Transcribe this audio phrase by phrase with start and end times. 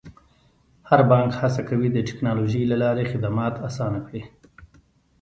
[0.89, 4.23] هر بانک هڅه کوي د ټکنالوژۍ له لارې خدمات اسانه کړي.